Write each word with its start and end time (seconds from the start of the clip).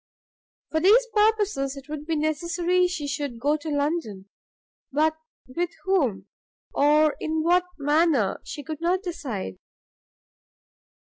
For 0.71 0.79
these 0.79 1.05
purposes 1.13 1.77
it 1.77 1.87
would 1.87 2.07
be 2.07 2.15
necessary 2.15 2.87
she 2.87 3.07
should 3.07 3.39
go 3.39 3.55
to 3.57 3.69
London: 3.69 4.27
but 4.91 5.15
with 5.47 5.69
whom, 5.83 6.25
or 6.73 7.15
in 7.19 7.43
what 7.43 7.65
manner, 7.77 8.41
she 8.43 8.63
could 8.63 8.81
not 8.81 9.03
decide. 9.03 9.59